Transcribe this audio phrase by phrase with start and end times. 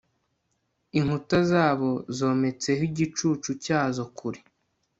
[0.97, 4.39] inkuta zazo zometseho igicucu cyazo kure